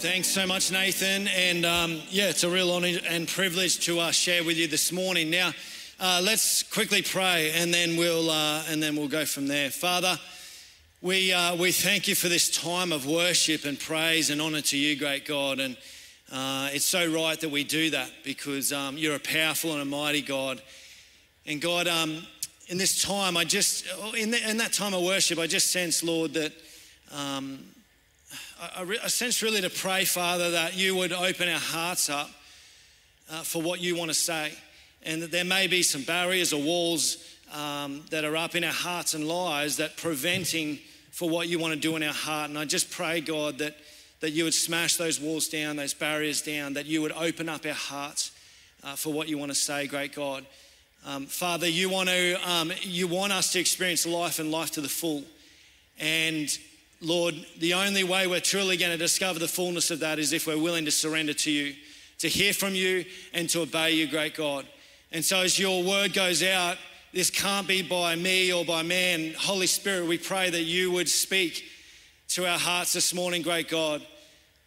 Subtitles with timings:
[0.00, 1.28] Thanks so much, Nathan.
[1.28, 4.92] And um, yeah, it's a real honor and privilege to uh, share with you this
[4.92, 5.28] morning.
[5.28, 5.52] Now,
[6.00, 9.68] uh, let's quickly pray, and then we'll uh, and then we'll go from there.
[9.68, 10.18] Father,
[11.02, 14.78] we uh, we thank you for this time of worship and praise and honor to
[14.78, 15.60] you, great God.
[15.60, 15.76] And
[16.32, 19.84] uh, it's so right that we do that because um, you're a powerful and a
[19.84, 20.62] mighty God.
[21.44, 22.22] And God, um,
[22.68, 23.84] in this time, I just
[24.16, 26.52] in, the, in, that time of worship, I just sense, Lord, that.
[27.12, 27.64] Um,
[28.62, 32.28] I, I, sense really to pray, Father, that you would open our hearts up
[33.30, 34.52] uh, for what you want to say.
[35.02, 38.72] And that there may be some barriers or walls um, that are up in our
[38.72, 40.78] hearts and lives that preventing
[41.10, 42.50] for what you want to do in our heart.
[42.50, 43.76] And I just pray, God, that,
[44.20, 47.64] that you would smash those walls down, those barriers down, that you would open up
[47.64, 48.30] our hearts
[48.84, 50.44] uh, for what you want to say, great God.
[51.06, 54.82] Um, Father, you want to um, you want us to experience life and life to
[54.82, 55.24] the full.
[55.98, 56.50] And
[57.02, 60.46] Lord, the only way we're truly going to discover the fullness of that is if
[60.46, 61.74] we're willing to surrender to you,
[62.18, 64.66] to hear from you, and to obey you, great God.
[65.10, 66.76] And so, as your word goes out,
[67.12, 69.34] this can't be by me or by man.
[69.36, 71.64] Holy Spirit, we pray that you would speak
[72.28, 74.06] to our hearts this morning, great God.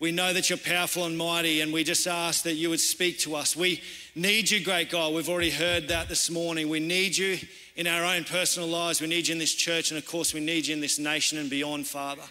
[0.03, 3.19] We know that you're powerful and mighty, and we just ask that you would speak
[3.19, 3.55] to us.
[3.55, 3.81] We
[4.15, 5.13] need you, great God.
[5.13, 6.67] We've already heard that this morning.
[6.67, 7.37] We need you
[7.77, 8.99] in our own personal lives.
[8.99, 11.37] We need you in this church, and of course, we need you in this nation
[11.37, 12.23] and beyond, Father.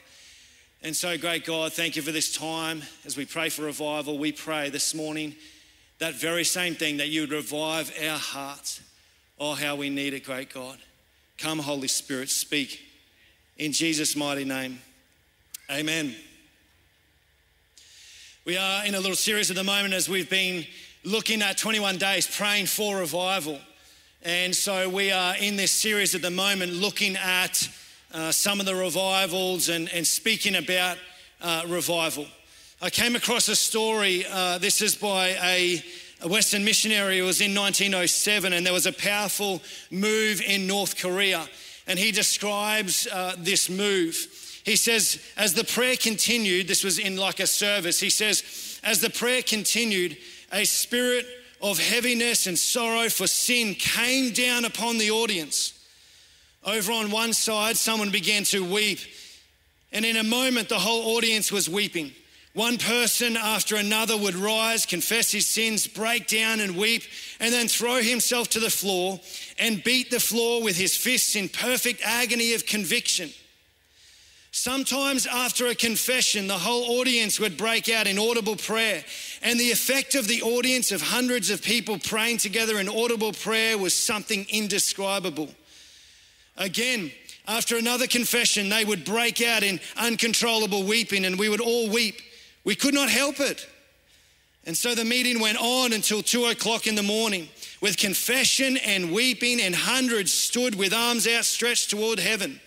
[0.83, 2.83] And so, great God, thank you for this time.
[3.07, 5.35] As we pray for revival, we pray this morning
[5.99, 8.83] that very same thing that you would revive our hearts.
[9.41, 10.77] Oh, how we need it, great God.
[11.39, 12.83] Come, Holy Spirit, speak.
[13.57, 14.79] In Jesus' mighty name,
[15.71, 16.15] amen.
[18.45, 20.67] We are in a little series at the moment as we've been
[21.05, 23.61] looking at 21 days praying for revival.
[24.25, 27.69] And so we are in this series at the moment looking at
[28.13, 30.99] uh, some of the revivals and, and speaking about
[31.41, 32.27] uh, revival.
[32.81, 34.27] I came across a story.
[34.29, 35.81] Uh, this is by a,
[36.23, 37.21] a, Western missionary.
[37.21, 41.47] It was in 1907, and there was a powerful move in North Korea.
[41.87, 44.17] And he describes uh, this move.
[44.65, 49.01] He says, as the prayer continued, this was in like a service, he says, as
[49.01, 50.17] the prayer continued,
[50.53, 51.27] a spirit
[51.61, 55.79] of heaviness and sorrow for sin came down upon the audience.
[56.65, 59.01] Over on one side, someone began to weep,
[59.93, 62.13] and in a moment, the whole audience was weeping.
[62.55, 67.03] One person after another would rise, confess his sins, break down and weep,
[67.41, 69.21] and then throw himself to the floor
[69.59, 73.31] and beat the floor with his fists in perfect agony of conviction.
[74.55, 79.03] Sometimes, after a confession, the whole audience would break out in audible prayer.
[79.41, 83.79] And the effect of the audience of hundreds of people praying together in audible prayer
[83.79, 85.49] was something indescribable.
[86.59, 87.11] Again,
[87.49, 92.21] after another confession, they would break out in uncontrollable weeping, and we would all weep.
[92.63, 93.67] We could not help it.
[94.67, 97.49] And so the meeting went on until two o'clock in the morning
[97.81, 102.61] with confession and weeping, and hundreds stood with arms outstretched toward heaven.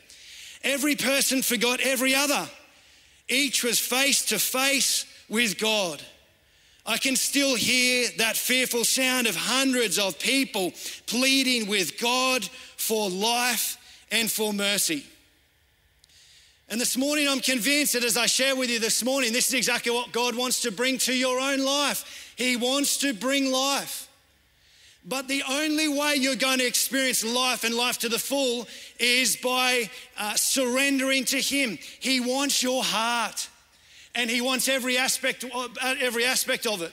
[0.65, 2.49] Every person forgot every other.
[3.29, 6.01] Each was face to face with God.
[6.87, 10.73] I can still hear that fearful sound of hundreds of people
[11.07, 12.43] pleading with God
[12.77, 13.77] for life
[14.11, 15.05] and for mercy.
[16.67, 19.53] And this morning, I'm convinced that as I share with you this morning, this is
[19.53, 22.33] exactly what God wants to bring to your own life.
[22.35, 24.04] He wants to bring life.
[25.07, 28.67] But the only way you're going to experience life and life to the full
[28.99, 31.77] is by uh, surrendering to Him.
[31.99, 33.47] He wants your heart,
[34.15, 35.67] and He wants every aspect, uh,
[35.99, 36.91] every aspect of it.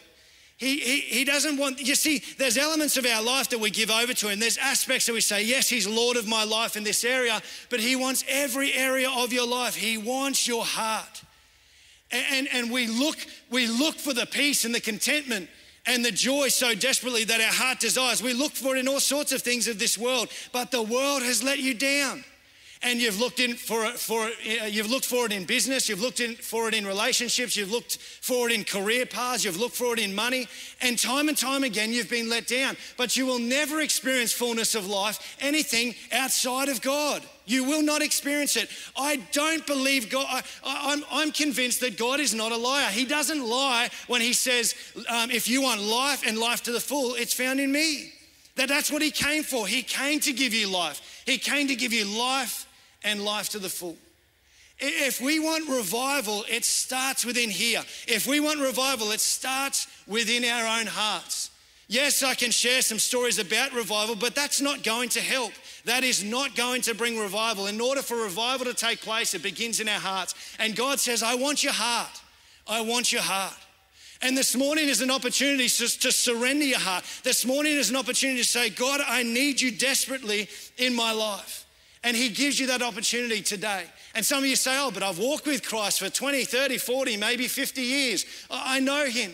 [0.59, 3.91] He, he, he doesn't want, you see, there's elements of our life that we give
[3.91, 4.39] over to Him.
[4.39, 7.41] There's aspects that we say, yes, He's Lord of my life in this area,
[7.71, 9.75] but He wants every area of your life.
[9.75, 11.23] He wants your heart.
[12.11, 13.17] And, and, and we, look,
[13.51, 15.49] we look for the peace and the contentment
[15.87, 18.23] and the joy so desperately that our heart desires.
[18.23, 21.23] We look for it in all sorts of things of this world, but the world
[21.23, 22.25] has let you down.
[22.85, 25.89] And you've looked in for it, for it, uh, you've looked for it in business,
[25.89, 29.57] you've looked in for it in relationships, you've looked for it in career paths, you've
[29.57, 30.49] looked for it in money,
[30.81, 32.77] and time and time again you've been let down.
[32.97, 37.23] But you will never experience fullness of life, anything outside of God.
[37.45, 38.69] You will not experience it.
[38.97, 40.27] I don't believe God.
[40.65, 42.91] I, am I'm, I'm convinced that God is not a liar.
[42.91, 44.75] He doesn't lie when He says,
[45.09, 48.13] um, if you want life and life to the full, it's found in me.
[48.57, 49.67] That that's what He came for.
[49.67, 51.23] He came to give you life.
[51.27, 52.67] He came to give you life
[53.03, 53.97] and life to the full.
[54.79, 57.83] If we want revival, it starts within here.
[58.09, 61.51] If we want revival, it starts within our own hearts.
[61.89, 65.53] Yes, I can share some stories about revival, but that's not going to help.
[65.85, 67.67] That is not going to bring revival.
[67.67, 70.35] In order for revival to take place, it begins in our hearts.
[70.59, 72.21] And God says, I want your heart.
[72.67, 73.57] I want your heart.
[74.23, 77.05] And this morning is an opportunity to, to, surrender your heart.
[77.25, 80.49] This morning is an opportunity to say, God, I need you desperately
[80.79, 81.67] in my life.
[82.05, 83.85] And He gives you that opportunity today.
[84.15, 87.17] And some of you say, Oh, but I've walked with Christ for 20, 30, 40,
[87.17, 88.25] maybe 50 years.
[88.49, 89.33] I know Him.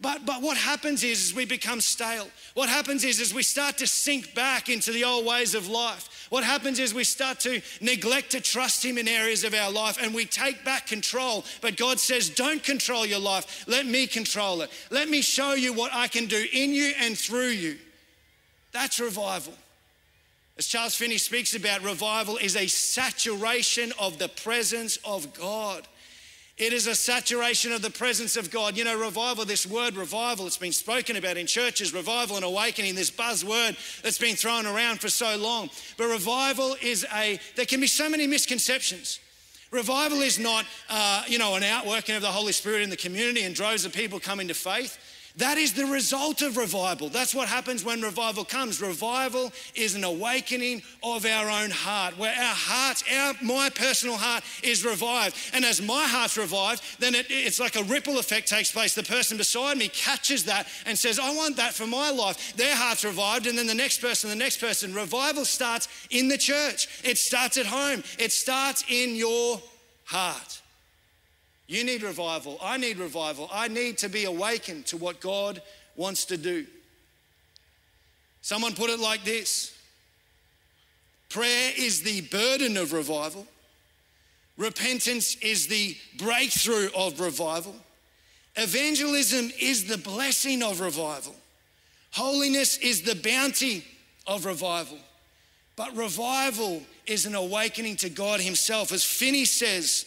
[0.00, 2.28] But, but what happens is, is we become stale.
[2.54, 6.26] What happens is, is we start to sink back into the old ways of life.
[6.30, 9.98] What happens is we start to neglect to trust Him in areas of our life
[10.00, 11.44] and we take back control.
[11.60, 13.64] But God says, Don't control your life.
[13.66, 14.70] Let me control it.
[14.90, 17.76] Let me show you what I can do in you and through you.
[18.72, 19.54] That's revival.
[20.58, 25.86] As Charles Finney speaks about, revival is a saturation of the presence of God.
[26.58, 28.76] It is a saturation of the presence of God.
[28.76, 32.96] You know, revival, this word revival, it's been spoken about in churches, revival and awakening,
[32.96, 35.70] this buzzword that's been thrown around for so long.
[35.96, 39.20] But revival is a, there can be so many misconceptions.
[39.70, 43.42] Revival is not, uh, you know, an outworking of the Holy Spirit in the community
[43.42, 44.98] and droves of people coming to faith.
[45.38, 47.10] That is the result of revival.
[47.10, 48.82] That's what happens when revival comes.
[48.82, 54.42] Revival is an awakening of our own heart, where our heart, our, my personal heart
[54.64, 55.36] is revived.
[55.54, 58.96] And as my heart's revived, then it, it's like a ripple effect takes place.
[58.96, 62.56] The person beside me catches that and says, I want that for my life.
[62.56, 64.92] Their heart's revived, and then the next person, the next person.
[64.92, 69.62] Revival starts in the church, it starts at home, it starts in your
[70.02, 70.62] heart.
[71.68, 72.58] You need revival.
[72.62, 73.48] I need revival.
[73.52, 75.62] I need to be awakened to what God
[75.96, 76.66] wants to do.
[78.40, 79.76] Someone put it like this
[81.28, 83.46] Prayer is the burden of revival,
[84.56, 87.74] repentance is the breakthrough of revival,
[88.56, 91.36] evangelism is the blessing of revival,
[92.12, 93.84] holiness is the bounty
[94.26, 94.98] of revival.
[95.76, 98.90] But revival is an awakening to God Himself.
[98.90, 100.06] As Finney says,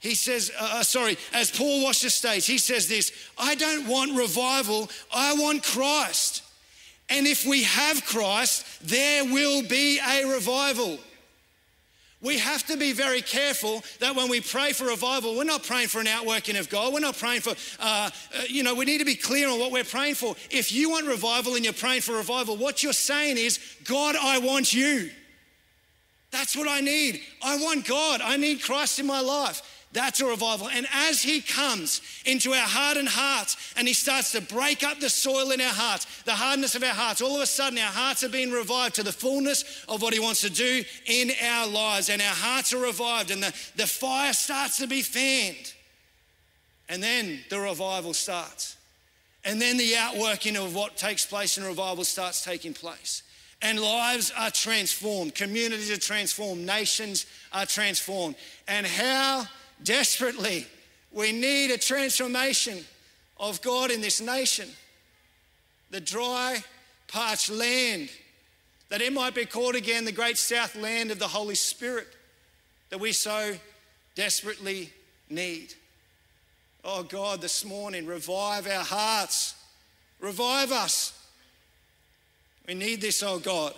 [0.00, 4.16] he says, uh, uh, sorry, as Paul Washer states, he says this I don't want
[4.16, 6.44] revival, I want Christ.
[7.10, 10.98] And if we have Christ, there will be a revival.
[12.20, 15.88] We have to be very careful that when we pray for revival, we're not praying
[15.88, 16.92] for an outworking of God.
[16.92, 19.70] We're not praying for, uh, uh, you know, we need to be clear on what
[19.70, 20.34] we're praying for.
[20.50, 24.38] If you want revival and you're praying for revival, what you're saying is, God, I
[24.40, 25.10] want you.
[26.32, 27.22] That's what I need.
[27.40, 28.20] I want God.
[28.20, 29.77] I need Christ in my life.
[29.92, 30.68] That's a revival.
[30.68, 35.08] And as He comes into our hardened hearts and He starts to break up the
[35.08, 38.22] soil in our hearts, the hardness of our hearts, all of a sudden our hearts
[38.22, 42.10] are being revived to the fullness of what He wants to do in our lives.
[42.10, 45.72] And our hearts are revived and the, the fire starts to be fanned.
[46.90, 48.76] And then the revival starts.
[49.44, 53.22] And then the outworking of what takes place in revival starts taking place.
[53.62, 58.36] And lives are transformed, communities are transformed, nations are transformed.
[58.68, 59.46] And how
[59.82, 60.66] desperately.
[61.12, 62.84] We need a transformation
[63.38, 64.68] of God in this nation.
[65.90, 66.62] The dry,
[67.06, 68.10] parched land,
[68.90, 72.08] that it might be called again the great south land of the Holy Spirit
[72.90, 73.54] that we so
[74.14, 74.92] desperately
[75.30, 75.74] need.
[76.84, 79.54] Oh God, this morning, revive our hearts,
[80.20, 81.14] revive us.
[82.66, 83.74] We need this, oh God.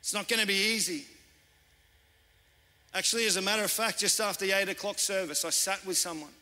[0.00, 1.04] It's not going to be easy.
[2.98, 5.96] Actually, as a matter of fact, just after the eight o'clock service, I sat with
[5.96, 6.32] someone.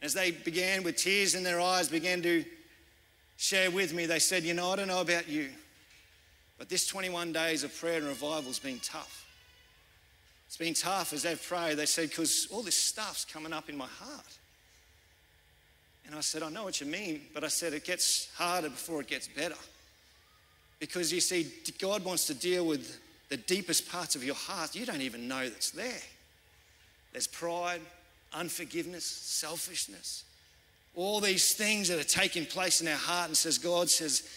[0.00, 2.44] As they began with tears in their eyes, began to
[3.38, 5.48] share with me, they said, You know, I don't know about you,
[6.58, 9.26] but this 21 days of prayer and revival has been tough.
[10.46, 11.76] It's been tough as they've prayed.
[11.76, 14.38] They said, Because all this stuff's coming up in my heart.
[16.06, 19.00] And I said, I know what you mean, but I said, It gets harder before
[19.00, 19.58] it gets better.
[20.78, 24.86] Because you see, God wants to deal with the deepest parts of your heart, you
[24.86, 26.02] don't even know that's there.
[27.12, 27.80] There's pride,
[28.32, 30.24] unforgiveness, selfishness,
[30.94, 33.28] all these things that are taking place in our heart.
[33.28, 34.28] And says, God says,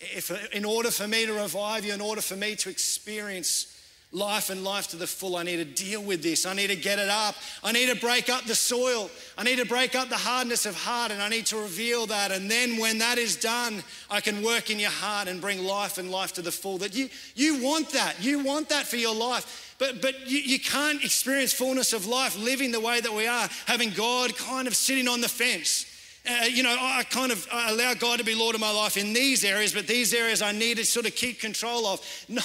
[0.00, 3.79] if in order for me to revive you, in order for me to experience
[4.12, 5.36] life and life to the full.
[5.36, 6.44] I need to deal with this.
[6.44, 7.36] I need to get it up.
[7.62, 9.10] I need to break up the soil.
[9.38, 12.32] I need to break up the hardness of heart and I need to reveal that.
[12.32, 15.98] And then when that is done, I can work in your heart and bring life
[15.98, 16.78] and life to the full.
[16.78, 18.22] That you, you want that.
[18.22, 19.76] You want that for your life.
[19.78, 23.48] But, but you, you can't experience fullness of life living the way that we are,
[23.66, 25.86] having God kind of sitting on the fence.
[26.28, 28.96] Uh, you know, I kind of I allow God to be Lord of my life
[28.96, 32.00] in these areas, but these areas I need to sort of keep control of.
[32.28, 32.42] No,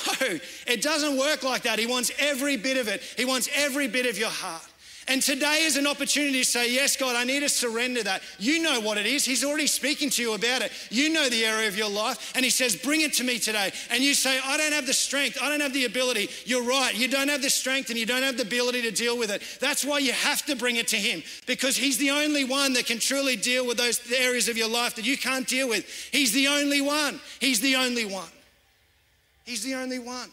[0.66, 1.78] it doesn't work like that.
[1.78, 4.64] He wants every bit of it, He wants every bit of your heart.
[5.08, 8.24] And today is an opportunity to say, Yes, God, I need to surrender that.
[8.40, 9.24] You know what it is.
[9.24, 10.72] He's already speaking to you about it.
[10.90, 12.34] You know the area of your life.
[12.36, 13.72] And He says, Bring it to me today.
[13.92, 15.38] And you say, I don't have the strength.
[15.40, 16.30] I don't have the ability.
[16.46, 16.98] You're right.
[16.98, 19.44] You don't have the strength and you don't have the ability to deal with it.
[19.60, 22.88] That's why you have to bring it to Him because He's the only one that
[22.88, 25.88] can truly deal with those areas of your life that you can't deal with.
[26.12, 27.20] He's the only one.
[27.40, 28.30] He's the only one.
[29.46, 30.32] He's the only one.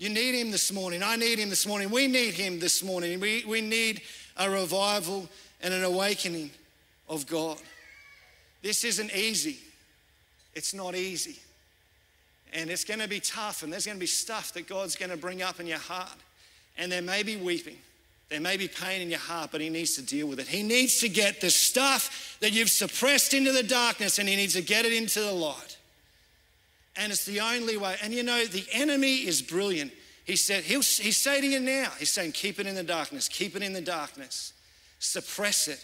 [0.00, 1.02] You need him this morning.
[1.02, 1.90] I need him this morning.
[1.90, 3.20] We need him this morning.
[3.20, 4.00] We, we need
[4.38, 5.28] a revival
[5.60, 6.50] and an awakening
[7.06, 7.58] of God.
[8.62, 9.58] This isn't easy.
[10.54, 11.38] It's not easy.
[12.54, 15.10] And it's going to be tough, and there's going to be stuff that God's going
[15.10, 16.08] to bring up in your heart.
[16.78, 17.76] And there may be weeping,
[18.30, 20.48] there may be pain in your heart, but He needs to deal with it.
[20.48, 24.54] He needs to get the stuff that you've suppressed into the darkness, and He needs
[24.54, 25.76] to get it into the light.
[27.00, 27.96] And it's the only way.
[28.02, 29.90] And you know, the enemy is brilliant.
[30.24, 33.26] He said, he'll, he's saying to you now, he's saying, keep it in the darkness,
[33.26, 34.52] keep it in the darkness,
[34.98, 35.82] suppress it.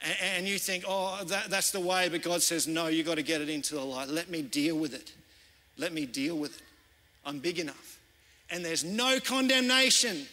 [0.00, 2.08] And, and you think, oh, that, that's the way.
[2.08, 4.08] But God says, no, you got to get it into the light.
[4.08, 5.12] Let me deal with it.
[5.76, 6.62] Let me deal with it.
[7.26, 7.98] I'm big enough.
[8.50, 10.26] And there's no condemnation.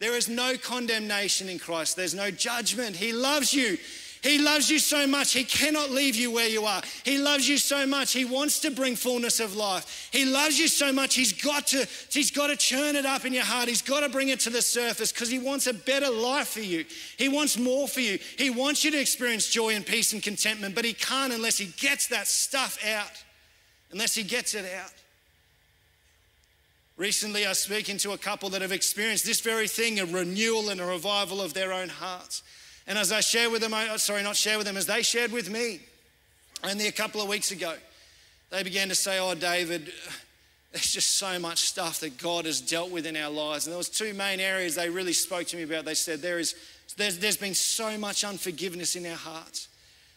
[0.00, 1.96] There is no condemnation in Christ.
[1.96, 2.96] There's no judgment.
[2.96, 3.78] He loves you.
[4.22, 6.82] He loves you so much, He cannot leave you where you are.
[7.04, 10.10] He loves you so much, He wants to bring fullness of life.
[10.12, 13.32] He loves you so much, He's got to, he's got to churn it up in
[13.32, 13.68] your heart.
[13.68, 16.60] He's got to bring it to the surface because He wants a better life for
[16.60, 16.84] you.
[17.16, 18.18] He wants more for you.
[18.36, 21.66] He wants you to experience joy and peace and contentment, but He can't unless He
[21.78, 23.24] gets that stuff out,
[23.90, 24.92] unless He gets it out.
[27.00, 30.68] Recently, I was speaking to a couple that have experienced this very thing a renewal
[30.68, 32.42] and a revival of their own hearts.
[32.90, 35.30] And as I share with them, oh, sorry, not share with them, as they shared
[35.30, 35.78] with me
[36.64, 37.76] only a couple of weeks ago,
[38.50, 40.10] they began to say, Oh, David, uh,
[40.72, 43.64] there's just so much stuff that God has dealt with in our lives.
[43.64, 45.84] And there was two main areas they really spoke to me about.
[45.84, 46.56] They said, there is,
[46.96, 49.68] there's, there's been so much unforgiveness in our hearts,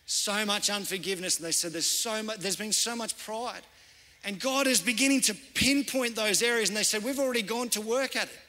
[0.07, 1.37] so much unforgiveness.
[1.37, 3.61] And they said, there's, so much, there's been so much pride.
[4.23, 6.69] And God is beginning to pinpoint those areas.
[6.69, 8.39] And they said, we've already gone to work at it.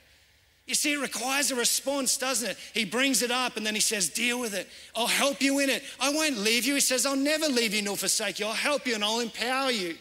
[0.67, 2.57] You see, it requires a response, doesn't it?
[2.73, 4.67] He brings it up and then he says, Deal with it.
[4.97, 5.83] I'll help you in it.
[6.01, 6.75] I won't leave you.
[6.75, 8.47] He says, I'll never leave you nor forsake you.
[8.47, 9.97] I'll help you and I'll empower you.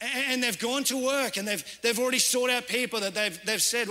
[0.00, 3.60] And they've gone to work and they've, they've already sought out people that they've, they've
[3.60, 3.88] said,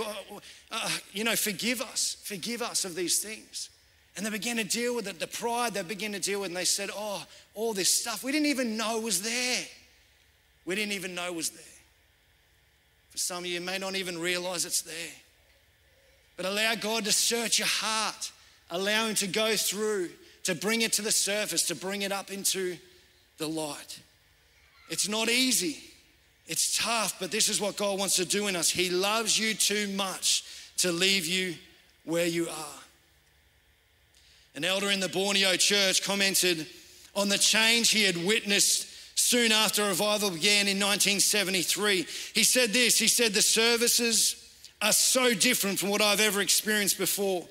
[0.72, 3.70] uh, you know, forgive us, forgive us of these things.
[4.16, 6.56] And they began to deal with it, the pride they began to deal with, and
[6.56, 7.24] they said, Oh,
[7.54, 9.64] all this stuff we didn't even know was there.
[10.64, 11.64] We didn't even know was there.
[13.10, 15.12] For some of you, may not even realize it's there.
[16.40, 18.32] But allow God to search your heart.
[18.70, 20.08] Allow Him to go through,
[20.44, 22.78] to bring it to the surface, to bring it up into
[23.36, 24.00] the light.
[24.88, 25.76] It's not easy.
[26.46, 28.70] It's tough, but this is what God wants to do in us.
[28.70, 30.44] He loves you too much
[30.78, 31.56] to leave you
[32.06, 32.80] where you are.
[34.54, 36.66] An elder in the Borneo church commented
[37.14, 42.06] on the change he had witnessed soon after revival began in 1973.
[42.34, 44.39] He said this He said, The services
[44.82, 47.46] are so different from what I've ever experienced before.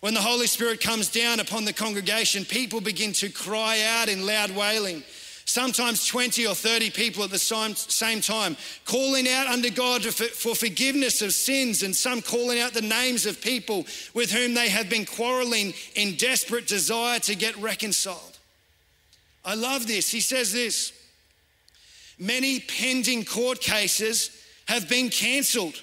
[0.00, 4.26] When the Holy Spirit comes down upon the congregation, people begin to cry out in
[4.26, 5.04] loud wailing.
[5.44, 11.20] Sometimes 20 or 30 people at the same time, calling out under God for forgiveness
[11.22, 15.04] of sins, and some calling out the names of people with whom they have been
[15.04, 18.38] quarreling in desperate desire to get reconciled.
[19.44, 20.10] I love this.
[20.10, 20.92] He says this
[22.18, 24.30] Many pending court cases
[24.66, 25.80] have been cancelled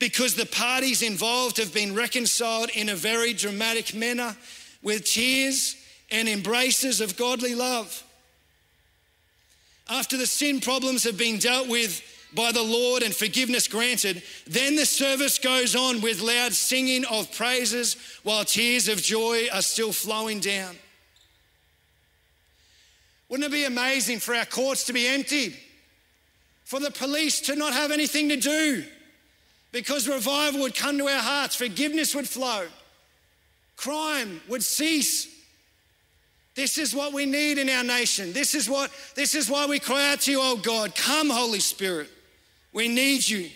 [0.00, 4.34] because the parties involved have been reconciled in a very dramatic manner
[4.82, 5.76] with tears
[6.10, 8.02] and embraces of godly love.
[9.88, 12.02] After the sin problems have been dealt with
[12.34, 17.30] by the Lord and forgiveness granted, then the service goes on with loud singing of
[17.32, 20.76] praises while tears of joy are still flowing down.
[23.28, 25.56] Wouldn't it be amazing for our courts to be emptied?
[26.64, 28.84] For the police to not have anything to do?
[29.72, 32.66] Because revival would come to our hearts, forgiveness would flow,
[33.76, 35.28] crime would cease.
[36.54, 38.32] This is what we need in our nation.
[38.32, 41.60] This is what this is why we cry out to you, oh God, come Holy
[41.60, 42.10] Spirit.
[42.72, 43.50] We need you.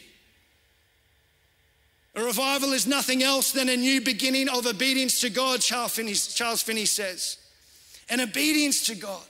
[2.17, 6.15] A revival is nothing else than a new beginning of obedience to God, Charles Finney,
[6.15, 7.39] Charles Finney says.
[8.09, 9.23] An obedience to God.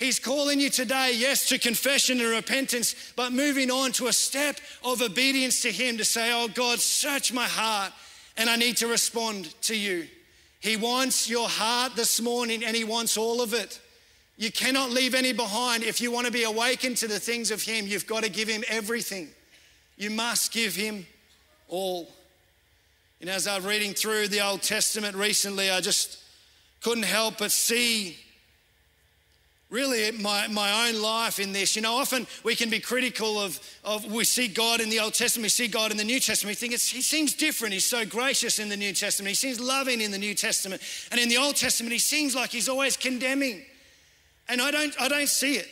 [0.00, 4.56] He's calling you today, yes, to confession and repentance, but moving on to a step
[4.82, 7.92] of obedience to Him to say, Oh God, search my heart,
[8.38, 10.08] and I need to respond to you.
[10.60, 13.78] He wants your heart this morning, and He wants all of it.
[14.38, 15.82] You cannot leave any behind.
[15.82, 18.48] If you want to be awakened to the things of Him, you've got to give
[18.48, 19.28] Him everything.
[19.98, 21.06] You must give Him
[21.68, 22.08] all.
[23.20, 26.24] Know, as I was reading through the Old Testament recently, I just
[26.80, 28.16] couldn't help but see
[29.70, 31.76] really my, my own life in this.
[31.76, 35.14] You know, often we can be critical of, of we see God in the Old
[35.14, 37.72] Testament, we see God in the New Testament, we think he seems different.
[37.72, 40.82] He's so gracious in the New Testament, he seems loving in the New Testament.
[41.10, 43.62] And in the Old Testament, he seems like he's always condemning.
[44.48, 45.68] And I don't, I don't see it.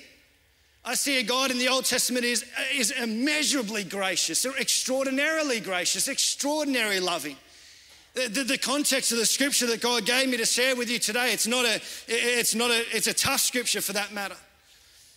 [0.85, 7.00] I see a God in the Old Testament is, is immeasurably gracious, extraordinarily gracious, extraordinarily
[7.00, 7.37] loving.
[8.15, 11.33] The, the, context of the scripture that God gave me to share with you today,
[11.33, 14.35] it's not a, it's not a, it's a tough scripture for that matter.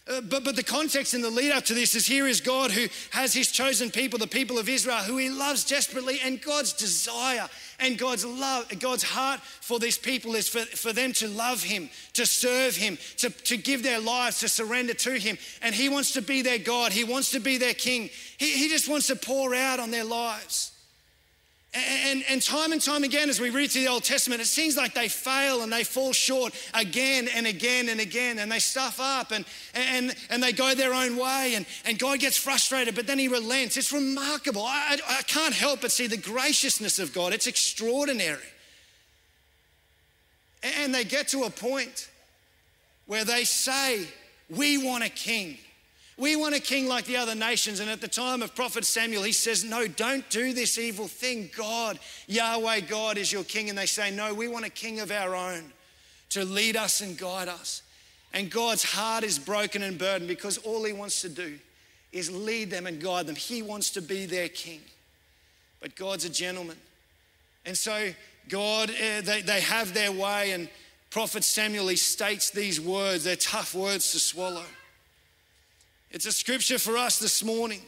[0.07, 2.71] Uh, but, but the context and the lead up to this is here is God
[2.71, 6.73] who has his chosen people, the people of Israel, who he loves desperately, and God's
[6.73, 7.47] desire
[7.79, 11.89] and God's love, God's heart for these people is for, for them to love him,
[12.13, 15.37] to serve him, to, to give their lives, to surrender to him.
[15.61, 18.09] And he wants to be their God, he wants to be their king.
[18.37, 20.71] He, he just wants to pour out on their lives.
[21.73, 24.75] And, and, time and time again, as we read through the Old Testament, it seems
[24.75, 28.99] like they fail and they fall short again and again and again, and they stuff
[28.99, 33.07] up and, and, and they go their own way, and, and God gets frustrated, but
[33.07, 33.77] then He relents.
[33.77, 34.63] It's remarkable.
[34.63, 38.39] I, I can't help but see the graciousness of God, it's extraordinary.
[40.61, 42.09] And they get to a point
[43.05, 44.07] where they say,
[44.49, 45.57] We want a king.
[46.21, 47.79] We want a king like the other nations.
[47.79, 51.49] And at the time of Prophet Samuel, he says, No, don't do this evil thing.
[51.57, 51.97] God,
[52.27, 53.69] Yahweh, God is your king.
[53.69, 55.73] And they say, No, we want a king of our own
[56.29, 57.81] to lead us and guide us.
[58.35, 61.57] And God's heart is broken and burdened because all he wants to do
[62.11, 63.35] is lead them and guide them.
[63.35, 64.81] He wants to be their king.
[65.79, 66.77] But God's a gentleman.
[67.65, 68.11] And so,
[68.47, 70.51] God, eh, they, they have their way.
[70.51, 70.69] And
[71.09, 73.23] Prophet Samuel, he states these words.
[73.23, 74.65] They're tough words to swallow.
[76.11, 77.81] It's a scripture for us this morning.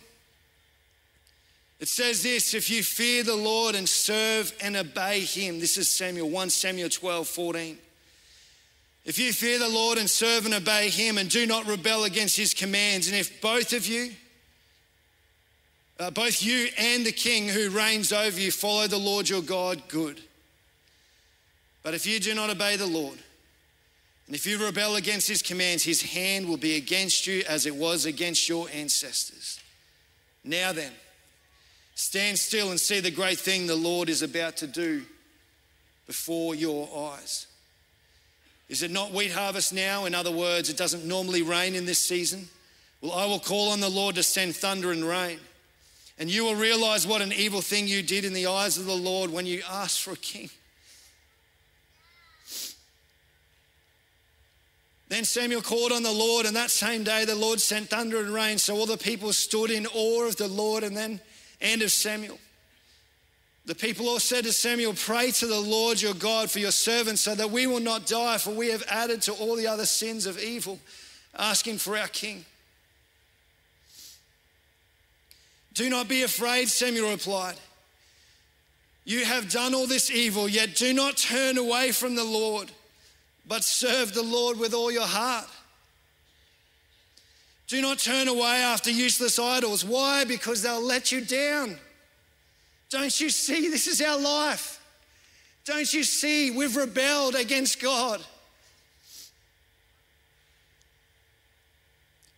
[1.80, 5.60] It says this if you fear the Lord and serve and obey him.
[5.60, 7.78] This is Samuel 1 Samuel 12 14.
[9.06, 12.38] If you fear the Lord and serve and obey him and do not rebel against
[12.38, 14.12] his commands, and if both of you,
[16.00, 19.82] uh, both you and the king who reigns over you, follow the Lord your God,
[19.90, 20.22] good.
[21.84, 23.18] But if you do not obey the Lord,
[24.28, 27.76] and if you rebel against his commands, his hand will be against you as it
[27.76, 29.60] was against your ancestors.
[30.44, 30.92] Now then,
[31.96, 35.04] stand still and see the great thing the Lord is about to do
[36.08, 37.48] before your eyes.
[38.70, 40.06] Is it not wheat harvest now?
[40.06, 42.48] In other words, it doesn't normally rain in this season.
[43.02, 45.40] Well, I will call on the Lord to send thunder and rain.
[46.18, 48.96] And you will realize what an evil thing you did in the eyes of the
[48.96, 50.50] Lord when you asked for a king.
[55.10, 58.34] Then Samuel called on the Lord, and that same day the Lord sent thunder and
[58.34, 58.58] rain.
[58.58, 61.20] So all the people stood in awe of the Lord, and then
[61.62, 62.40] and of Samuel.
[63.66, 67.22] The people all said to Samuel, Pray to the Lord your God for your servants,
[67.22, 70.26] so that we will not die, for we have added to all the other sins
[70.26, 70.80] of evil,
[71.38, 72.44] asking for our king.
[75.74, 77.56] Do not be afraid, Samuel replied.
[79.06, 82.72] You have done all this evil, yet do not turn away from the Lord
[83.48, 85.48] but serve the Lord with all your heart.
[87.68, 89.84] Do not turn away after useless idols.
[89.84, 90.26] Why?
[90.26, 91.78] Because they'll let you down.
[92.90, 93.70] Don't you see?
[93.70, 94.80] This is our life.
[95.66, 96.52] Don't you see?
[96.52, 98.22] We've rebelled against God.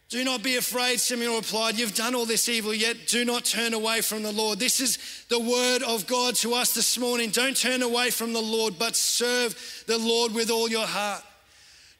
[0.09, 1.79] Do not be afraid, Samuel replied.
[1.79, 4.59] You've done all this evil, yet do not turn away from the Lord.
[4.59, 7.31] This is the word of God to us this morning.
[7.31, 11.23] Don't turn away from the Lord, but serve the Lord with all your heart.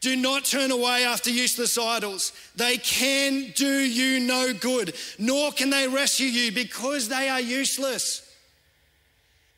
[0.01, 2.31] Do not turn away after useless idols.
[2.55, 8.21] They can do you no good, nor can they rescue you because they are useless.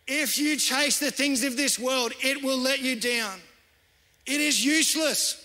[0.08, 3.42] If you chase the things of this world, it will let you down.
[4.26, 5.44] It is useless.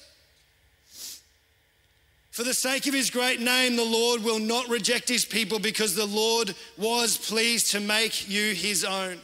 [2.32, 5.94] For the sake of his great name, the Lord will not reject his people because
[5.94, 9.18] the Lord was pleased to make you his own.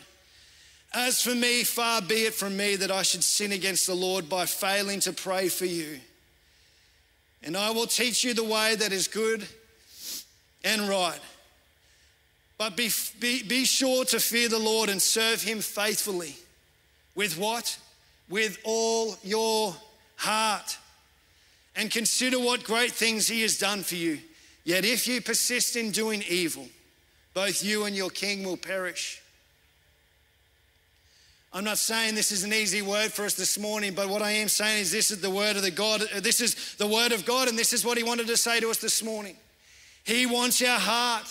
[0.92, 4.28] As for me, far be it from me that I should sin against the Lord
[4.28, 6.00] by failing to pray for you.
[7.42, 9.48] And I will teach you the way that is good
[10.62, 11.20] and right.
[12.58, 12.90] But be,
[13.20, 16.36] be, be sure to fear the Lord and serve him faithfully.
[17.14, 17.78] With what?
[18.28, 19.74] With all your
[20.16, 20.76] heart
[21.78, 24.18] and consider what great things he has done for you.
[24.64, 26.66] Yet if you persist in doing evil,
[27.32, 29.22] both you and your king will perish.
[31.52, 34.32] I'm not saying this is an easy word for us this morning, but what I
[34.32, 37.12] am saying is this is the word of the God, uh, this is the word
[37.12, 39.36] of God, and this is what he wanted to say to us this morning.
[40.04, 41.26] He wants our heart.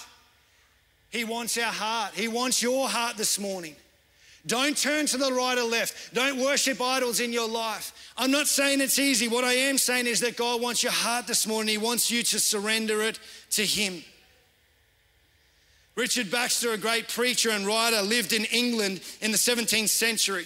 [1.10, 2.13] He wants our heart.
[2.13, 3.75] He wants your heart this morning.
[4.47, 6.13] Don't turn to the right or left.
[6.13, 8.13] Don't worship idols in your life.
[8.17, 9.27] I'm not saying it's easy.
[9.27, 11.73] What I am saying is that God wants your heart this morning.
[11.73, 13.19] He wants you to surrender it
[13.51, 14.01] to Him.
[15.95, 20.45] Richard Baxter, a great preacher and writer, lived in England in the 17th century.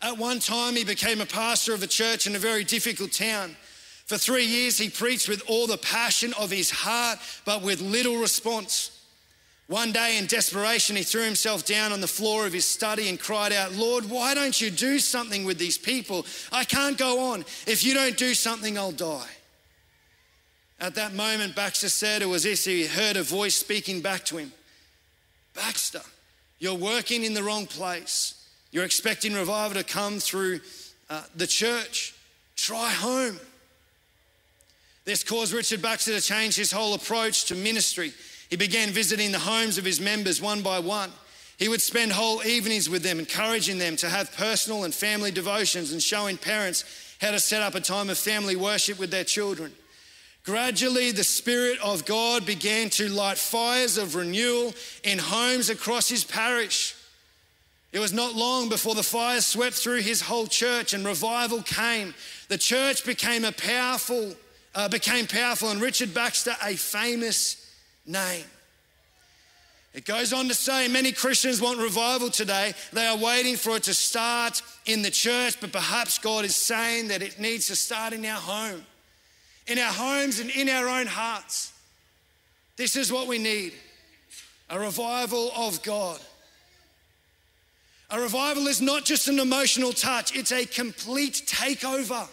[0.00, 3.56] At one time, he became a pastor of a church in a very difficult town.
[4.06, 8.16] For three years, he preached with all the passion of his heart, but with little
[8.16, 8.99] response.
[9.70, 13.20] One day, in desperation, he threw himself down on the floor of his study and
[13.20, 16.26] cried out, Lord, why don't you do something with these people?
[16.50, 17.44] I can't go on.
[17.68, 19.28] If you don't do something, I'll die.
[20.80, 24.38] At that moment, Baxter said it was as he heard a voice speaking back to
[24.38, 24.52] him
[25.54, 26.02] Baxter,
[26.58, 28.44] you're working in the wrong place.
[28.72, 30.62] You're expecting revival to come through
[31.08, 32.16] uh, the church.
[32.56, 33.38] Try home.
[35.04, 38.12] This caused Richard Baxter to change his whole approach to ministry.
[38.50, 41.10] He began visiting the homes of his members one by one.
[41.56, 45.92] He would spend whole evenings with them, encouraging them to have personal and family devotions
[45.92, 46.84] and showing parents
[47.20, 49.72] how to set up a time of family worship with their children.
[50.44, 54.72] Gradually, the Spirit of God began to light fires of renewal
[55.04, 56.96] in homes across his parish.
[57.92, 62.14] It was not long before the fire swept through his whole church and revival came.
[62.48, 64.32] The church became a powerful,
[64.74, 67.59] uh, became powerful, and Richard Baxter a famous
[68.06, 68.44] name.
[69.92, 72.74] It goes on to say many Christians want revival today.
[72.92, 77.08] They are waiting for it to start in the church, but perhaps God is saying
[77.08, 78.84] that it needs to start in our home
[79.70, 81.72] in our homes and in our own hearts.
[82.76, 83.72] This is what we need
[84.68, 86.20] a revival of God.
[88.10, 92.28] A revival is not just an emotional touch, it's a complete takeover.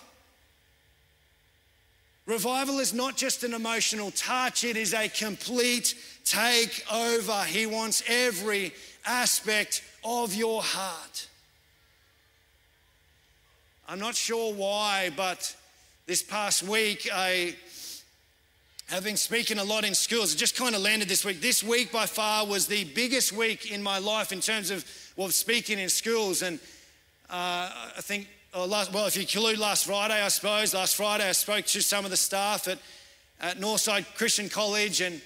[2.28, 7.46] Revival is not just an emotional touch, it is a complete takeover.
[7.46, 8.74] He wants every
[9.06, 11.30] aspect of your heart.
[13.88, 15.56] I'm not sure why, but
[16.06, 17.56] this past week, I
[18.90, 20.34] have been speaking a lot in schools.
[20.34, 21.40] It just kind of landed this week.
[21.40, 24.86] This week, by far, was the biggest week in my life in terms of
[25.16, 26.42] well, speaking in schools.
[26.42, 26.60] And
[27.30, 31.34] uh, I think, last, well, if you include last Friday, I suppose, last Friday I
[31.34, 32.80] spoke to some of the staff at,
[33.40, 35.02] at Northside Christian College.
[35.02, 35.22] And,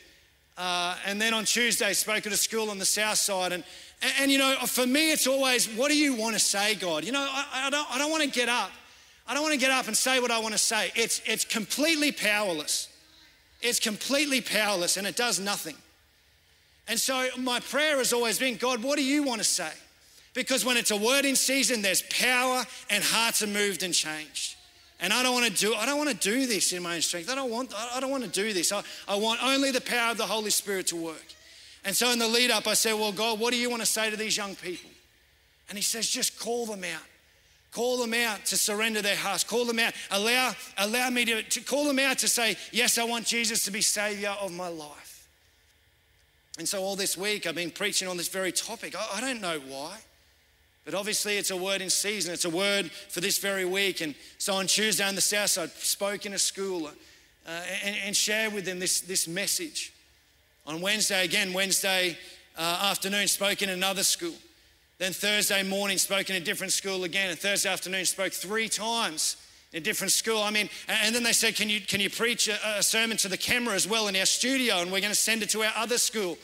[0.57, 3.51] uh, and then on Tuesday, spoke at a school on the south side.
[3.51, 3.63] And,
[4.01, 7.03] and, and, you know, for me, it's always, what do you want to say, God?
[7.03, 8.71] You know, I, I don't, I don't want to get up
[9.31, 10.91] I don't want to get up and say what I want to say.
[10.93, 12.89] It's, it's completely powerless.
[13.62, 15.75] It's completely powerless and it does nothing.
[16.88, 19.71] And so my prayer has always been God, what do you want to say?
[20.34, 24.56] Because when it's a word in season, there's power and hearts are moved and changed.
[25.02, 27.02] And I don't want to do, I don't want to do this in my own
[27.02, 27.30] strength.
[27.30, 28.72] I don't want, I don't want to do this.
[28.72, 31.26] I, I want only the power of the Holy Spirit to work.
[31.84, 33.88] And so in the lead up, I said, Well, God, what do you want to
[33.88, 34.91] say to these young people?
[35.72, 37.02] And he says, just call them out.
[37.72, 39.46] Call them out to surrender their hearts.
[39.46, 39.94] Call them out.
[40.12, 43.72] Allow, allow me to, to call them out to say, Yes, I want Jesus to
[43.72, 45.30] be Savior of my life.
[46.60, 48.94] And so, all this week, I've been preaching on this very topic.
[48.98, 49.98] I, I don't know why,
[50.86, 52.34] but obviously, it's a word in season.
[52.34, 54.02] It's a word for this very week.
[54.02, 58.15] And so, on Tuesday on the South Side, spoke in a school uh, and, and
[58.15, 59.94] shared with them this, this message.
[60.65, 62.17] On Wednesday, again, Wednesday
[62.58, 64.34] uh, afternoon, spoke in another school.
[64.98, 67.30] Then Thursday morning, spoke in a different school again.
[67.30, 69.38] And Thursday afternoon, spoke three times
[69.74, 70.41] in a different school.
[70.41, 73.28] I mean, and then they said, Can you, can you preach a, a sermon to
[73.28, 74.82] the camera as well in our studio?
[74.82, 76.38] And we're going to send it to our other school.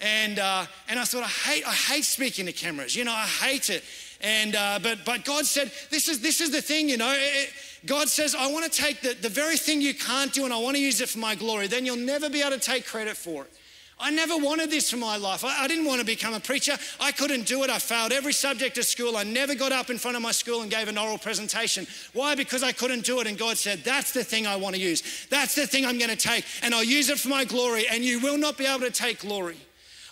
[0.00, 2.94] And, uh, and I thought, I hate, I hate speaking to cameras.
[2.94, 3.82] You know, I hate it.
[4.20, 7.14] And, uh, but, but God said, this is, this is the thing, you know.
[7.14, 7.50] It,
[7.86, 10.58] God says, I want to take the, the very thing you can't do and I
[10.58, 11.66] want to use it for my glory.
[11.66, 13.52] Then you'll never be able to take credit for it.
[13.98, 15.42] I never wanted this for my life.
[15.42, 16.76] I, I, didn't want to become a preacher.
[17.00, 17.70] I couldn't do it.
[17.70, 19.16] I failed every subject at school.
[19.16, 21.86] I never got up in front of my school and gave an oral presentation.
[22.12, 22.34] Why?
[22.34, 23.26] Because I couldn't do it.
[23.26, 25.26] And God said, That's the thing I want to use.
[25.30, 26.44] That's the thing I'm going to take.
[26.62, 27.86] And I'll use it for my glory.
[27.88, 29.56] And you will not be able to take glory.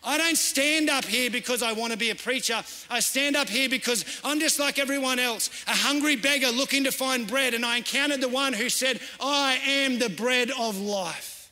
[0.05, 2.63] I don't stand up here because I want to be a preacher.
[2.91, 6.93] I stand up here because I'm just like everyone else, a hungry beggar looking to
[6.93, 7.55] find bread.
[7.55, 11.51] And I encountered the one who said, I am the bread of life.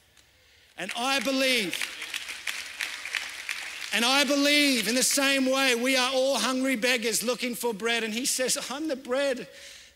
[0.76, 1.76] And I believe
[3.92, 8.04] and I believe in the same way, we are all hungry beggars looking for bread.
[8.04, 9.46] And he says, I'm the bread.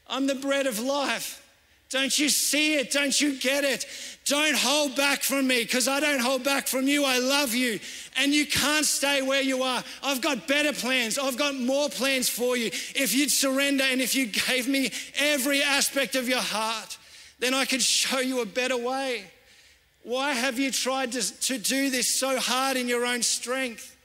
[0.06, 1.42] I'm the bread of life.
[1.88, 2.90] Don't you see it?
[2.90, 3.86] Don't you get it?
[4.24, 7.04] Don't hold back from me because I don't hold back from you.
[7.04, 7.78] I love you.
[8.16, 9.84] And you can't stay where you are.
[10.02, 11.16] I've got better plans.
[11.16, 12.66] I've got more plans for you.
[12.66, 16.98] If you'd surrender and if you gave me every aspect of your heart,
[17.38, 19.24] then I could show you a better way.
[20.02, 23.96] Why have you tried to, to do this so hard in your own strength?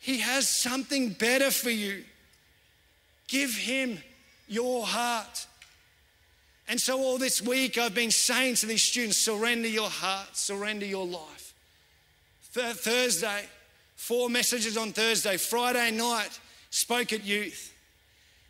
[0.00, 2.04] He has something better for you.
[3.28, 3.98] Give Him
[4.48, 5.46] your heart.
[6.68, 10.86] And so, all this week, I've been saying to these students surrender your heart, surrender
[10.86, 11.54] your life.
[12.54, 13.44] Th- Thursday,
[13.96, 15.36] four messages on Thursday.
[15.36, 16.38] Friday night,
[16.70, 17.72] spoke at youth.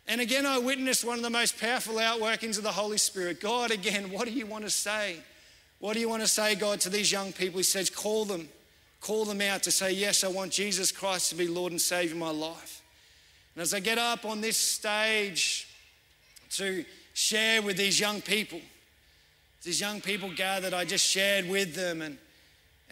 [0.07, 3.39] And again, I witnessed one of the most powerful outworkings of the Holy Spirit.
[3.39, 5.17] God, again, what do you want to say?
[5.79, 7.57] What do you want to say, God, to these young people?
[7.57, 8.49] He says, call them,
[9.01, 12.13] call them out to say, Yes, I want Jesus Christ to be Lord and Savior
[12.13, 12.81] of my life.
[13.55, 15.67] And as I get up on this stage
[16.51, 18.61] to share with these young people,
[19.63, 22.17] these young people gathered, I just shared with them and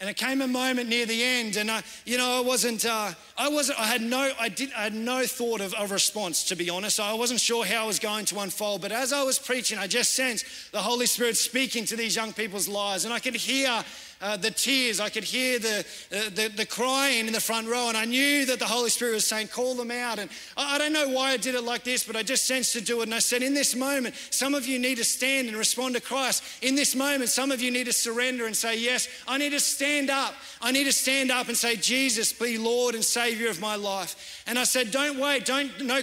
[0.02, 3.12] and it came a moment near the end, and I, you know, I wasn't, uh,
[3.38, 6.56] I wasn't, I had no, I did, I had no thought of a response, to
[6.56, 6.98] be honest.
[6.98, 8.82] I wasn't sure how it was going to unfold.
[8.82, 12.32] But as I was preaching, I just sensed the Holy Spirit speaking to these young
[12.32, 13.84] people's lives, and I could hear
[14.22, 15.00] uh, the tears.
[15.00, 18.46] I could hear the, uh, the, the, crying in the front row, and I knew
[18.46, 20.18] that the Holy Spirit was saying, Call them out.
[20.18, 22.72] And I, I don't know why I did it like this, but I just sensed
[22.74, 23.04] to do it.
[23.04, 26.00] And I said, In this moment, some of you need to stand and respond to
[26.00, 26.44] Christ.
[26.62, 29.60] In this moment, some of you need to surrender and say, Yes, I need to
[29.60, 30.34] stand up.
[30.60, 34.42] I need to stand up and say, Jesus, be Lord and Savior of my life.
[34.46, 36.00] And I said, Don't wait, don't, no,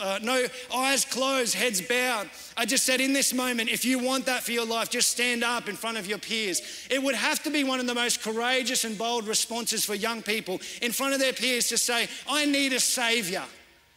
[0.00, 2.28] uh, no eyes closed, heads bowed.
[2.56, 5.42] I just said, in this moment, if you want that for your life, just stand
[5.42, 6.60] up in front of your peers.
[6.90, 10.22] It would have to be one of the most courageous and bold responses for young
[10.22, 13.44] people in front of their peers to say, I need a savior.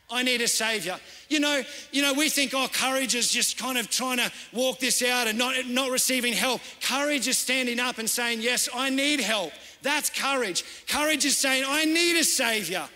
[0.10, 1.00] I need a savior.
[1.30, 4.80] You know, you know, we think, oh, courage is just kind of trying to walk
[4.80, 6.62] this out and not, not receiving help.
[6.82, 9.52] Courage is standing up and saying, yes, I need help.
[9.82, 10.64] That's courage.
[10.88, 12.88] Courage is saying, I need a savior.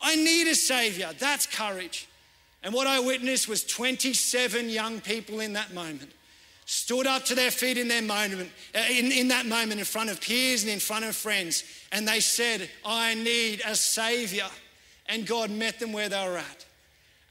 [0.00, 1.10] I need a savior.
[1.18, 2.07] That's courage.
[2.62, 6.12] And what I witnessed was 27 young people in that moment
[6.64, 10.10] stood up to their feet in their moment, uh, in, in that moment in front
[10.10, 14.44] of peers and in front of friends, and they said, I need a savior.
[15.06, 16.66] And God met them where they were at.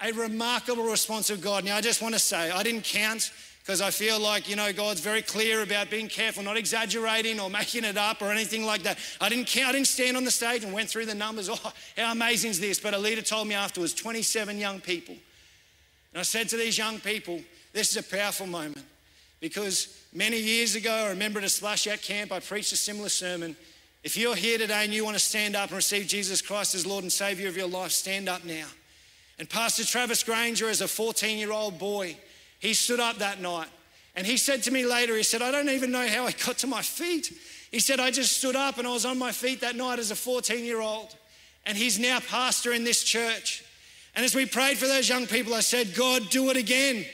[0.02, 1.64] A remarkable response of God.
[1.64, 3.32] Now, I just want to say, I didn't count
[3.68, 7.50] because I feel like, you know, God's very clear about being careful, not exaggerating or
[7.60, 8.98] making it up or anything like that.
[9.20, 11.50] I didn't, I didn't stand on the stage and went through the numbers.
[11.66, 12.80] Oh, how amazing is this?
[12.80, 15.16] But a leader told me afterwards 27 young people
[16.14, 17.42] and I said to these young people,
[17.74, 18.86] this is a powerful moment
[19.42, 23.10] because many years ago, I remember at a splash out camp, I preached a similar
[23.10, 23.56] sermon.
[24.02, 26.86] If you're here today and you want to stand up and receive Jesus Christ as
[26.86, 28.68] Lord and Savior of your life, stand up now.
[29.38, 32.16] And Pastor Travis Granger, as a 14 year old boy,
[32.60, 33.70] he stood up that night
[34.16, 36.58] and he said to me later, he said, I don't even know how I got
[36.60, 37.32] to my feet.
[37.72, 40.10] He said, I just stood up and I was on my feet that night as
[40.10, 41.16] a 14 year old.
[41.66, 43.64] And he's now pastor in this church.
[44.16, 47.06] And as we prayed for those young people, I said, God, do it again.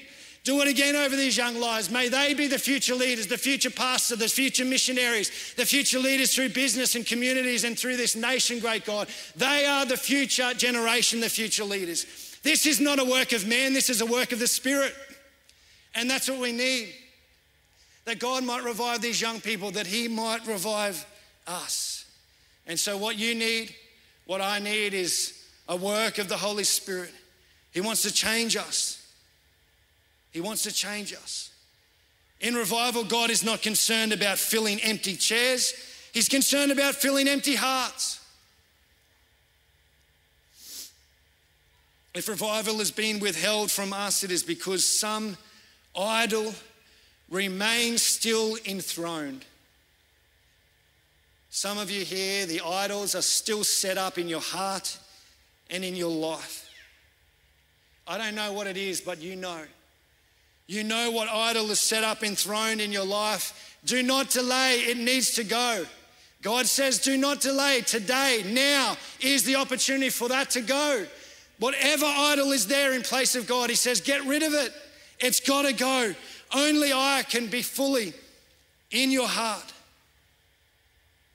[0.45, 1.89] Do it again over these young lives.
[1.89, 6.33] May they be the future leaders, the future pastors, the future missionaries, the future leaders
[6.33, 9.09] through business and communities and through this nation, great God.
[9.35, 12.05] They are the future generation, the future leaders.
[12.43, 14.93] This is not a work of man, this is a work of the Spirit.
[15.95, 16.93] And that's what we need.
[18.05, 21.05] That God might revive these young people, that He might revive
[21.47, 22.05] us.
[22.67, 23.73] And so, what you need,
[24.25, 27.11] what I need is a work of the Holy Spirit.
[27.71, 28.99] He wants to change us.
[30.31, 31.51] He wants to change us.
[32.41, 35.73] In revival, God is not concerned about filling empty chairs,
[36.13, 38.19] He's concerned about filling empty hearts.
[42.13, 45.35] If revival has been withheld from us, it is because some
[45.97, 46.53] idol
[47.29, 49.45] remains still enthroned.
[51.49, 54.97] Some of you here, the idols are still set up in your heart
[55.69, 56.69] and in your life.
[58.07, 59.61] I don't know what it is, but you know.
[60.67, 63.77] You know what idol is set up enthroned in your life.
[63.85, 65.85] Do not delay, it needs to go.
[66.41, 67.81] God says, do not delay.
[67.81, 71.05] Today, now is the opportunity for that to go.
[71.59, 74.73] Whatever idol is there in place of God, He says, get rid of it.
[75.23, 76.13] It's got to go.
[76.53, 78.13] Only I can be fully
[78.91, 79.73] in your heart.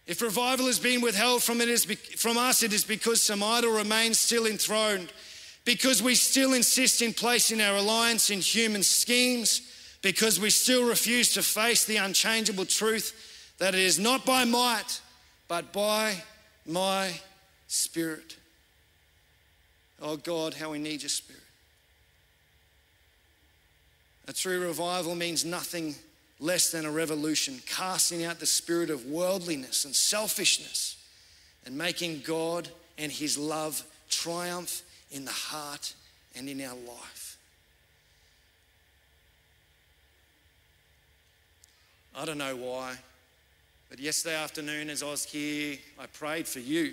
[0.07, 3.73] If revival has been withheld from, it is from us, it is because some idol
[3.73, 5.11] remains still enthroned,
[5.65, 9.63] because we still insist in placing our reliance in human schemes,
[10.03, 15.01] because we still refuse to face the unchangeable truth that it is not by might,
[15.49, 16.15] but by
[16.67, 17.13] my
[17.69, 18.37] spirit.
[20.01, 21.43] Oh God, how we need your spirit.
[24.29, 25.95] A true revival means nothing
[26.39, 31.03] less than a revolution, casting out the spirit of worldliness and selfishness
[31.65, 35.95] and making God and His love triumph in the heart
[36.37, 37.39] and in our life.
[42.15, 42.97] I don't know why,
[43.89, 46.93] but yesterday afternoon, as I was here, I prayed for you.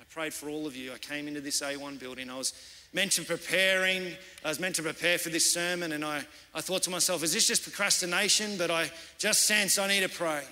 [0.00, 0.92] I prayed for all of you.
[0.92, 2.28] I came into this A1 building.
[2.28, 2.54] I was
[2.94, 4.12] to preparing,
[4.44, 6.22] I was meant to prepare for this sermon, and I,
[6.54, 8.58] I thought to myself, is this just procrastination?
[8.58, 10.42] But I just sensed I need to pray.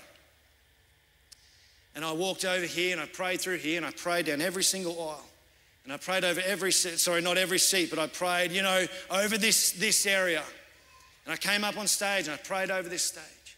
[1.95, 4.63] And I walked over here and I prayed through here and I prayed down every
[4.63, 5.25] single aisle.
[5.83, 8.85] And I prayed over every seat, sorry, not every seat, but I prayed, you know,
[9.09, 10.43] over this, this area.
[11.25, 13.57] And I came up on stage and I prayed over this stage.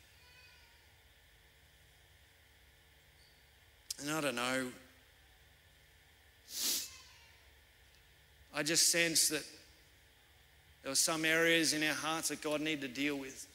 [4.02, 4.68] And I don't know,
[8.56, 9.44] I just sensed that
[10.84, 13.48] there were some areas in our hearts that God needed to deal with.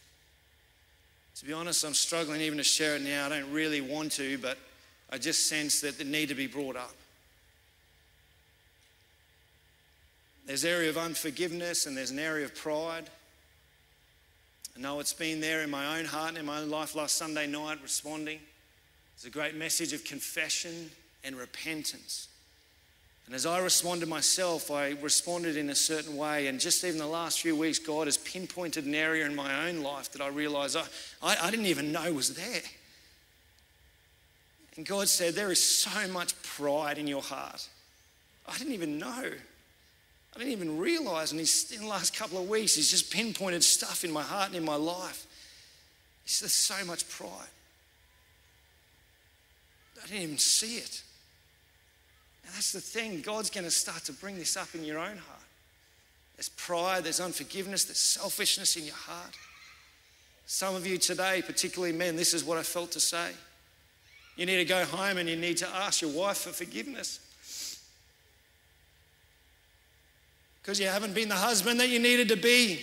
[1.37, 3.27] To be honest, I'm struggling even to share it now.
[3.27, 4.59] I don't really want to, but
[5.11, 6.95] I just sense that they need to be brought up.
[10.47, 13.09] There's an area of unforgiveness and there's an area of pride.
[14.77, 17.17] I know it's been there in my own heart and in my own life last
[17.17, 18.41] Sunday night responding.
[19.15, 20.91] It's a great message of confession
[21.23, 22.28] and repentance.
[23.29, 26.47] And as I responded myself, I responded in a certain way.
[26.47, 29.83] And just even the last few weeks, God has pinpointed an area in my own
[29.83, 30.85] life that I realized I,
[31.23, 32.63] I, I didn't even know was there.
[34.77, 37.69] And God said, There is so much pride in your heart.
[38.49, 39.31] I didn't even know.
[40.35, 41.31] I didn't even realize.
[41.31, 44.47] And he's, in the last couple of weeks, He's just pinpointed stuff in my heart
[44.47, 45.27] and in my life.
[46.25, 47.51] He There's so much pride.
[50.03, 51.03] I didn't even see it.
[52.49, 53.21] And that's the thing.
[53.21, 55.43] God's going to start to bring this up in your own heart.
[56.37, 59.35] There's pride, there's unforgiveness, there's selfishness in your heart.
[60.47, 63.33] Some of you today, particularly men, this is what I felt to say.
[64.37, 67.21] You need to go home and you need to ask your wife for forgiveness.
[70.63, 72.81] Because you haven't been the husband that you needed to be.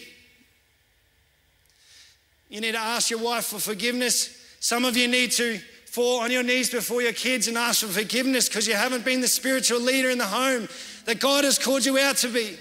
[2.50, 4.40] You need to ask your wife for forgiveness.
[4.60, 5.60] Some of you need to
[5.96, 9.22] fall on your knees before your kids and ask for forgiveness because you haven't been
[9.22, 10.68] the spiritual leader in the home
[11.06, 12.58] that God has called you out to be.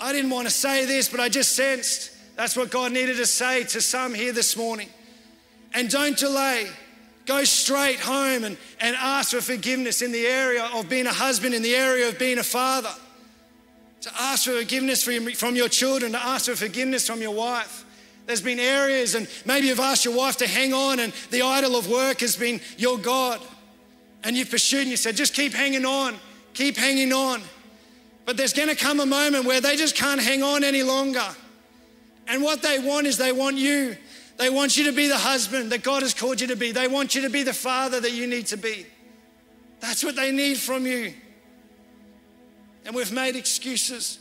[0.00, 3.26] I didn't want to say this, but I just sensed that's what God needed to
[3.26, 4.88] say to some here this morning.
[5.74, 6.68] And don't delay.
[7.26, 11.54] Go straight home and, and ask for forgiveness in the area of being a husband,
[11.54, 12.94] in the area of being a father.
[14.00, 15.04] To ask for forgiveness
[15.38, 17.84] from your children, to ask for forgiveness from your wife.
[18.30, 21.74] There's been areas, and maybe you've asked your wife to hang on, and the idol
[21.74, 23.40] of work has been your God.
[24.22, 26.14] And you've pursued and you said, just keep hanging on,
[26.54, 27.42] keep hanging on.
[28.26, 31.26] But there's going to come a moment where they just can't hang on any longer.
[32.28, 33.96] And what they want is they want you.
[34.36, 36.70] They want you to be the husband that God has called you to be.
[36.70, 38.86] They want you to be the father that you need to be.
[39.80, 41.14] That's what they need from you.
[42.86, 44.20] And we've made excuses.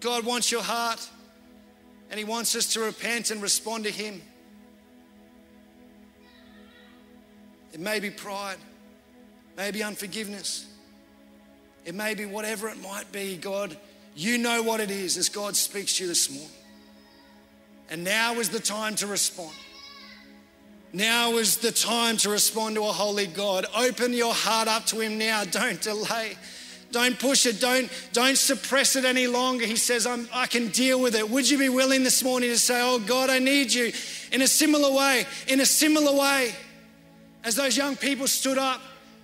[0.00, 1.08] God wants your heart.
[2.10, 4.22] And He wants us to repent and respond to Him.
[7.72, 8.56] It may be pride,
[9.56, 10.66] maybe unforgiveness,
[11.84, 13.36] it may be whatever it might be.
[13.36, 13.76] God,
[14.14, 16.50] you know what it is as God speaks to you this morning.
[17.90, 19.54] And now is the time to respond.
[20.92, 23.66] Now is the time to respond to a holy God.
[23.76, 25.44] Open your heart up to Him now.
[25.44, 26.36] Don't delay.
[26.90, 27.60] Don't push it.
[27.60, 29.66] Don't, don't suppress it any longer.
[29.66, 31.28] He says, I'm, I can deal with it.
[31.28, 33.92] Would you be willing this morning to say, Oh God, I need you
[34.32, 36.54] in a similar way, in a similar way
[37.44, 38.80] as those young people stood up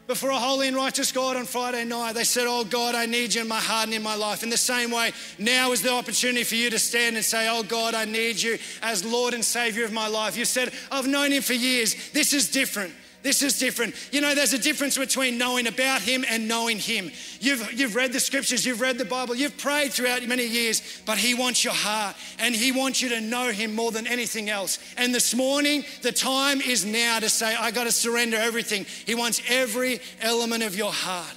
[0.07, 2.15] before a holy and righteous God on Friday night.
[2.15, 4.43] They said, Oh God, I need you in my heart and in my life.
[4.43, 7.63] In the same way, now is the opportunity for you to stand and say, Oh
[7.63, 10.37] God, I need you as Lord and Savior of my life.
[10.37, 12.11] You said, I've known him for years.
[12.11, 12.93] This is different.
[13.25, 13.95] This is different.
[14.13, 17.11] You know, there's a difference between knowing about Him and knowing Him.
[17.41, 21.17] You've, you've read the scriptures, you've read the Bible, you've prayed throughout many years, but
[21.17, 24.79] He wants your heart and He wants you to know Him more than anything else.
[24.99, 28.85] And this morning, the time is now to say, I got to surrender everything.
[29.07, 31.35] He wants every element of your heart.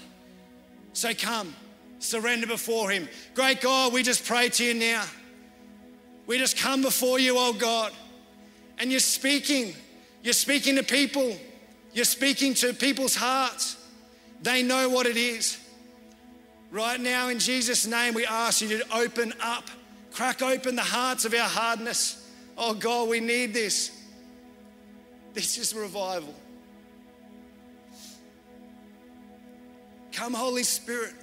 [0.92, 1.56] So come,
[2.00, 3.08] surrender before Him.
[3.34, 5.06] Great God, we just pray to you now.
[6.26, 7.94] We just come before you, oh God,
[8.78, 9.74] and you're speaking.
[10.22, 11.38] You're speaking to people.
[11.98, 13.76] You're speaking to people's hearts.
[14.44, 15.58] They know what it is.
[16.70, 19.68] Right now, in Jesus' name, we ask you to open up,
[20.12, 22.30] crack open the hearts of our hardness.
[22.56, 24.00] Oh God, we need this.
[25.34, 26.36] This is revival.
[30.12, 31.16] Come, Holy Spirit,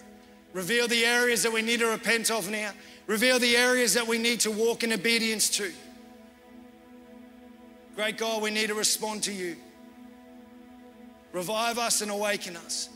[0.54, 2.72] reveal the areas that we need to repent of now.
[3.06, 5.70] Reveal the areas that we need to walk in obedience to.
[7.94, 9.54] Great God, we need to respond to you.
[11.34, 12.88] Revive us and awaken us.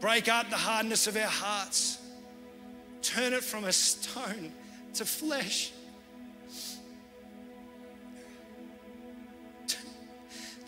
[0.00, 1.98] Break up the hardness of our hearts.
[3.02, 4.52] Turn it from a stone
[4.94, 5.72] to flesh.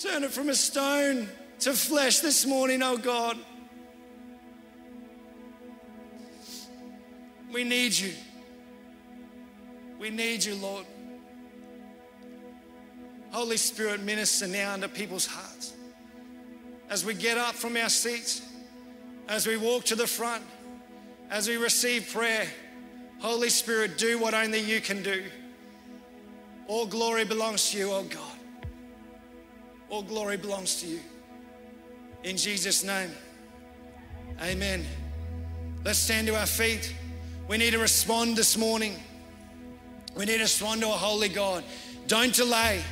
[0.00, 1.28] Turn it from a stone
[1.60, 3.38] to flesh this morning, oh God.
[7.52, 8.14] We need you.
[10.00, 10.86] We need you, Lord.
[13.30, 15.74] Holy Spirit, minister now into people's hearts.
[16.92, 18.42] As we get up from our seats,
[19.26, 20.44] as we walk to the front,
[21.30, 22.46] as we receive prayer,
[23.18, 25.24] Holy Spirit, do what only you can do.
[26.66, 28.36] All glory belongs to you, oh God.
[29.88, 31.00] All glory belongs to you.
[32.24, 33.10] In Jesus' name,
[34.42, 34.84] amen.
[35.86, 36.94] Let's stand to our feet.
[37.48, 38.96] We need to respond this morning.
[40.14, 41.64] We need to respond to a holy God.
[42.06, 42.82] Don't delay.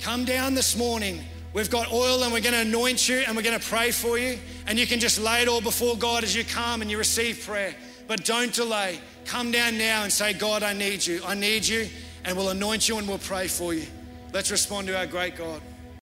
[0.00, 1.20] Come down this morning.
[1.54, 4.18] We've got oil and we're going to anoint you and we're going to pray for
[4.18, 4.40] you.
[4.66, 7.46] And you can just lay it all before God as you come and you receive
[7.46, 7.76] prayer.
[8.08, 8.98] But don't delay.
[9.24, 11.22] Come down now and say, God, I need you.
[11.24, 11.88] I need you.
[12.24, 13.86] And we'll anoint you and we'll pray for you.
[14.32, 15.62] Let's respond to our great God.